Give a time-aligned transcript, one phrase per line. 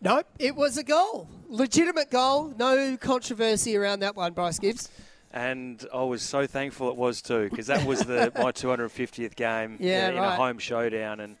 [0.00, 1.28] Nope, it was a goal.
[1.48, 2.54] Legitimate goal.
[2.58, 4.90] No controversy around that one, Bryce Gibbs.
[5.32, 9.76] And I was so thankful it was too, because that was the my 250th game
[9.80, 10.32] Yeah, in right.
[10.34, 11.36] a home showdown, and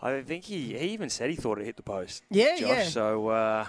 [0.00, 2.22] I think he, he even said he thought it hit the post.
[2.30, 2.68] Yeah, Josh.
[2.68, 2.84] yeah.
[2.84, 3.66] So uh,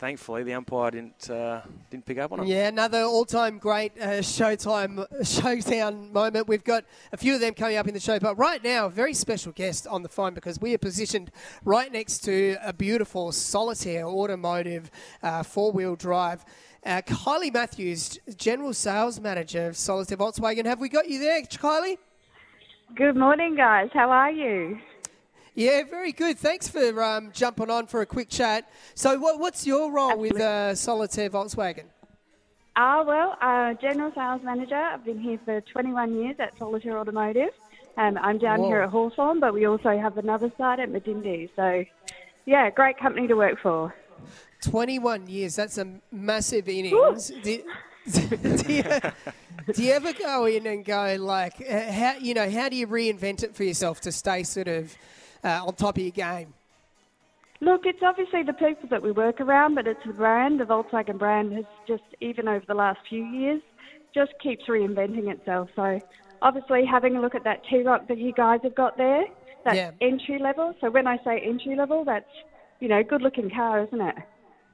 [0.00, 2.48] thankfully the umpire didn't uh, didn't pick up on it.
[2.48, 6.48] Yeah, another all-time great uh, Showtime Showdown moment.
[6.48, 8.90] We've got a few of them coming up in the show, but right now, a
[8.90, 11.30] very special guest on the phone because we are positioned
[11.64, 14.90] right next to a beautiful solitaire automotive
[15.22, 16.44] uh, four-wheel drive.
[16.84, 20.64] Uh, Kylie Matthews, General Sales Manager of Solitaire Volkswagen.
[20.64, 21.98] Have we got you there, Kylie?
[22.96, 23.90] Good morning, guys.
[23.92, 24.78] How are you?
[25.54, 26.38] Yeah, very good.
[26.38, 28.70] Thanks for um, jumping on for a quick chat.
[28.94, 31.84] So, what, what's your role with uh, Solitaire Volkswagen?
[32.76, 34.76] Ah, well, uh, General Sales Manager.
[34.76, 37.50] I've been here for 21 years at Solitaire Automotive.
[37.96, 38.68] Um, I'm down Whoa.
[38.68, 41.50] here at Hawthorn, but we also have another site at Medindie.
[41.56, 41.84] So,
[42.46, 43.92] yeah, great company to work for.
[44.62, 47.32] 21 years, that's a massive innings.
[47.42, 47.62] Do,
[48.10, 48.84] do, you,
[49.72, 52.86] do you ever go in and go like, uh, how you know, how do you
[52.86, 54.96] reinvent it for yourself to stay sort of
[55.44, 56.54] uh, on top of your game?
[57.60, 60.60] Look, it's obviously the people that we work around, but it's the brand.
[60.60, 63.60] The Volkswagen brand has just, even over the last few years,
[64.14, 65.68] just keeps reinventing itself.
[65.76, 66.00] So,
[66.40, 69.24] obviously, having a look at that T-Roc that you guys have got there,
[69.64, 69.90] that's Yeah.
[70.00, 70.74] entry level.
[70.80, 72.24] So, when I say entry level, that's,
[72.80, 74.14] you know, good looking car, isn't it?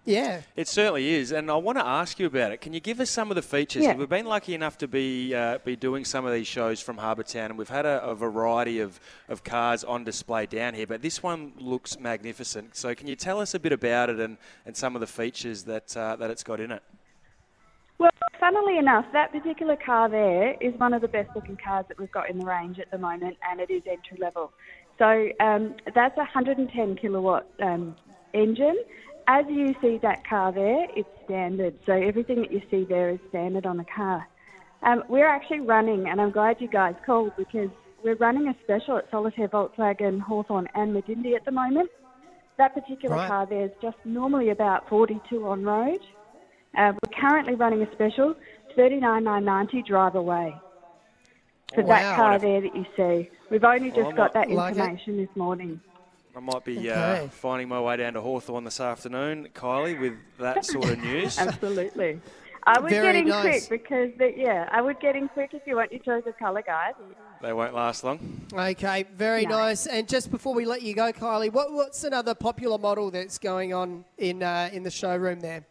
[0.06, 2.60] Yeah, It certainly is, and I want to ask you about it.
[2.60, 3.82] Can you give us some of the features?
[3.82, 3.96] Yeah.
[3.96, 7.24] We've been lucky enough to be uh, be doing some of these shows from Harbour
[7.24, 10.86] Town, and we've had a, a variety of, of cars on display down here.
[10.86, 12.76] But this one looks magnificent.
[12.76, 15.64] So, can you tell us a bit about it and, and some of the features
[15.64, 16.84] that uh, that it's got in it?
[17.98, 21.98] Well, funnily enough, that particular car there is one of the best looking cars that
[21.98, 24.52] we've got in the range at the moment, and it is entry level.
[24.98, 27.96] So um, that's a 110 kilowatt um,
[28.34, 28.76] engine.
[29.28, 31.74] As you see that car there, it's standard.
[31.84, 34.26] So everything that you see there is standard on the car.
[34.82, 37.70] Um, we're actually running, and I'm glad you guys called because
[38.04, 41.90] we're running a special at Solitaire Volkswagen, Hawthorn, and Medindie at the moment.
[42.56, 43.26] That particular Right.
[43.26, 46.00] car there is just normally about 42 on road.
[46.76, 48.34] Uh, we're currently running a special,
[48.76, 50.54] 39,990 drive away
[51.74, 51.88] for Wow.
[51.88, 53.28] that car there that you see.
[53.50, 54.78] We've only just I got that might like it.
[54.78, 55.80] information this morning.
[56.36, 56.90] I might be Okay.
[57.24, 61.38] uh, finding my way down to Hawthorn this afternoon, Kylie, with that sort of news.
[61.38, 62.20] Absolutely.
[62.64, 63.66] I would Very get in nice.
[63.68, 66.36] quick because, the, yeah, I would get in quick if you want your choice of
[66.36, 66.92] colour, guys.
[67.40, 68.18] they won't last long.
[68.52, 69.56] okay, very No.
[69.56, 69.86] nice.
[69.86, 73.72] And just before we let you go, Kylie, what, what's another popular model that's going
[73.72, 75.64] on in uh, in the showroom there?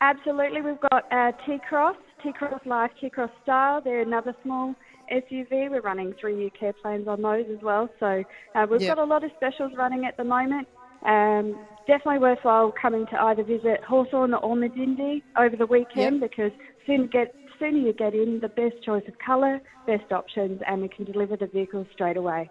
[0.00, 0.62] Absolutely.
[0.62, 3.80] We've got uh, T-Cross, T-Cross Life, T-Cross Style.
[3.80, 4.74] They're another small
[5.10, 5.70] SUV.
[5.70, 7.88] We're running three-year care plans on those as well.
[8.00, 8.22] So
[8.54, 8.96] uh, we've Yep.
[8.96, 10.68] got a lot of specials running at the moment.
[11.04, 16.30] Um, definitely worthwhile coming to either visit Hawthorn or Medindie over the weekend Yep.
[16.30, 16.52] because
[16.86, 20.88] soon get sooner you get in, the best choice of colour, best options, and we
[20.88, 22.50] can deliver the vehicle straight away.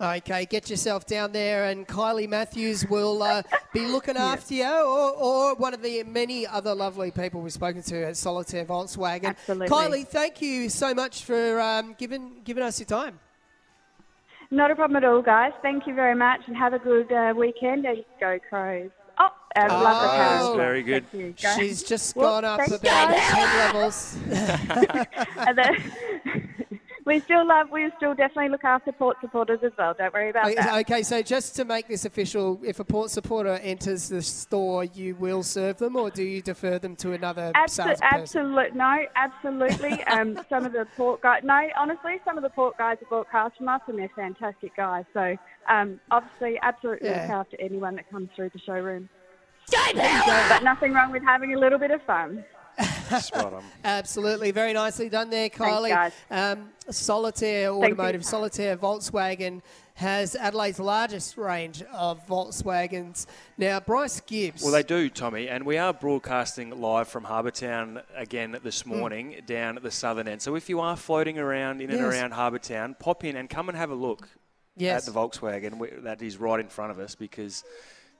[0.00, 5.12] Okay, get yourself down there, and Kylie Matthews will uh, be looking after you, or,
[5.12, 9.24] or one of the many other lovely people we've spoken to at Solitaire Volkswagen.
[9.26, 9.68] Absolutely.
[9.68, 13.18] Kylie, thank you so much for um, giving giving us your time.
[14.50, 15.52] Not a problem at all, guys.
[15.62, 17.86] Thank you very much, and have a good uh, weekend.
[17.86, 18.90] And go Crows!
[19.18, 20.34] Oh, and Oh, love the car.
[20.36, 20.56] as well.
[20.56, 21.06] very good.
[21.10, 21.56] Thank you, guys.
[21.56, 23.28] She's just Whoop, gone up thanks, about guys.
[23.30, 24.16] ten levels.
[27.04, 27.70] And then- we still love.
[27.70, 29.94] We still definitely look after port supporters as well.
[29.94, 30.78] Don't worry about that.
[30.80, 35.14] Okay, so just to make this official, if a port supporter enters the store, you
[35.16, 38.02] will serve them, or do you defer them to another Abso- salesperson?
[38.20, 40.02] absolute, no, absolutely.
[40.12, 43.30] Um, some of the port guys, no, honestly, some of the port guys have bought
[43.30, 45.04] cars from us, and they're fantastic guys.
[45.14, 45.36] So,
[45.68, 47.22] um, obviously, absolutely Yeah.
[47.22, 49.08] look after anyone that comes through the showroom.
[49.94, 52.44] But nothing wrong with having a little bit of fun.
[53.20, 53.64] Spot on.
[53.84, 55.90] Absolutely, very nicely done there, Kylie.
[55.90, 56.12] guys.
[56.30, 57.84] Um, Solitaire Thank you.
[57.84, 59.62] Automotive, Solitaire Volkswagen
[59.94, 63.26] has Adelaide's largest range of Volkswagens.
[63.58, 64.62] Now, Bryce Gibbs.
[64.62, 69.42] Well, they do, Tommy, and we are broadcasting live from Harbour Town again this morning
[69.46, 70.40] down at the southern end.
[70.40, 73.68] So if you are floating around in and around Harbour Town, pop in and come
[73.68, 74.28] and have a look
[74.76, 75.06] yes.
[75.06, 77.64] at the Volkswagen that is right in front of us because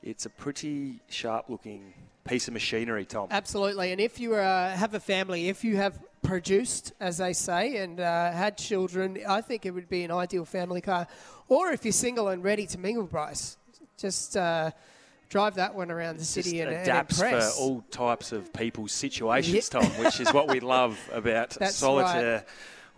[0.02, 1.94] it's a pretty sharp-looking
[2.24, 3.28] piece of machinery, Tom.
[3.30, 3.92] Absolutely.
[3.92, 8.00] And if you uh, have a family, if you have produced, as they say, and
[8.00, 11.06] uh, had children, I think it would be an ideal family car.
[11.48, 13.56] Or if you're single and ready to mingle, Bryce,
[13.98, 14.70] just uh,
[15.28, 17.56] drive that one around the city and, and adapts impress.
[17.56, 19.68] for all types of people's situations.
[19.68, 22.44] Tom, which is what we love about That's solitaire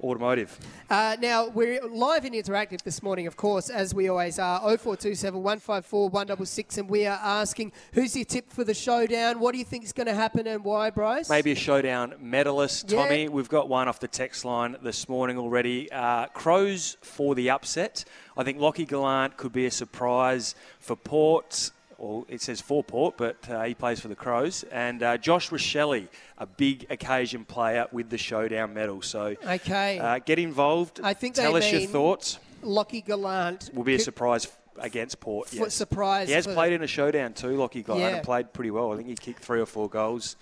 [0.03, 0.59] automotive.
[0.91, 4.59] Uh, now, we're live and interactive this morning, of course, as we always are.
[4.61, 9.41] 0427 154 166, and we are asking who's your tip for the showdown?
[9.41, 11.31] What do you think is going to happen and why, Bryce?
[11.31, 13.03] Maybe a showdown medalist, Yeah.
[13.03, 13.29] Tommy.
[13.29, 15.91] We've got one off the text line this morning already.
[15.91, 18.05] Uh, Crows for the upset.
[18.37, 21.71] I think Lachie Gallant could be a surprise for Port.
[21.99, 24.65] Well, it says for Port, but uh, he plays for the Crows.
[24.71, 26.09] And uh, Josh Rachele,
[26.39, 29.03] a big occasion player with the showdown medal.
[29.03, 29.99] So Okay.
[29.99, 31.01] uh, get involved.
[31.03, 32.39] I think Tell us your thoughts.
[32.63, 33.71] Lachie Gallant.
[33.75, 34.49] Will be a surprise
[34.79, 35.53] against Port.
[35.53, 35.75] Yes.
[35.75, 36.29] surprise.
[36.29, 38.17] He has played in a showdown too, Lachie Gallant, Yeah.
[38.17, 38.93] and played pretty well.
[38.93, 40.37] I think he kicked three or four goals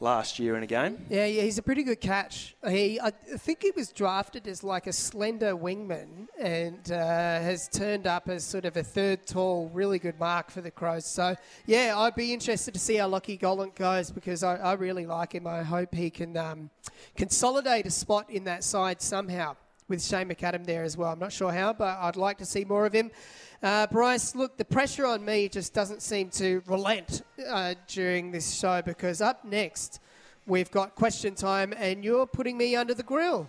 [0.00, 1.04] last year in a game.
[1.08, 2.54] Yeah, yeah, he's a pretty good catch.
[2.68, 8.06] He, I think he was drafted as like a slender wingman and uh, has turned
[8.06, 11.06] up as sort of a third tall, really good mark for the Crows.
[11.06, 11.34] So,
[11.66, 15.32] yeah, I'd be interested to see how Lachie Gallant goes because I, I really like
[15.32, 15.46] him.
[15.46, 16.70] I hope he can um,
[17.16, 19.56] consolidate a spot in that side somehow
[19.88, 21.12] with Shane McAdam there as well.
[21.12, 23.10] I'm not sure how, but I'd like to see more of him.
[23.62, 28.54] Uh, Bryce, look, the pressure on me just doesn't seem to relent uh, during this
[28.54, 30.00] show because up next
[30.46, 33.48] we've got question time and you're putting me under the grill.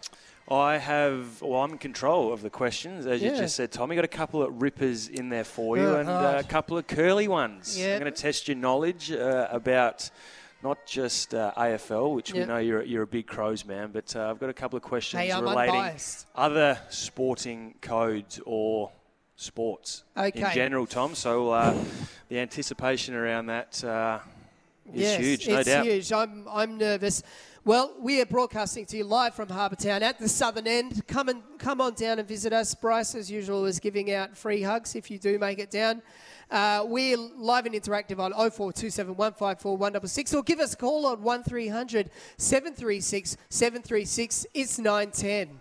[0.49, 3.95] I have, well, I'm in control of the questions, as you just said, Tommy.
[3.97, 6.87] Got a couple of rippers in there for you Oh, and uh, a couple of
[6.87, 7.77] curly ones.
[7.77, 7.95] Yeah.
[7.95, 10.09] I'm going to test your knowledge uh, about
[10.67, 12.41] not just uh, AFL, which Yeah.
[12.41, 14.83] we know you're, you're a big Crows man, but uh, I've got a couple of
[14.83, 16.27] questions Hey, relating unbiased.
[16.35, 18.91] other sporting codes or
[19.37, 20.03] sports
[20.35, 21.15] in general, Tom.
[21.15, 21.73] So uh,
[22.27, 23.81] the anticipation around that
[24.93, 25.85] is yes, huge, no it's doubt.
[25.85, 26.11] huge.
[26.11, 27.23] I'm, I'm nervous.
[27.65, 31.05] Well, we are broadcasting to you live from Harbour Town at the southern end.
[31.05, 32.73] Come and come on down and visit us.
[32.73, 36.01] Bryce, as usual, is giving out free hugs if you do make it down.
[36.49, 41.21] Uh, we're live and interactive on 0427 154 166 or give us a call on
[41.21, 44.45] 1300 736 736.
[44.53, 45.59] It's 910.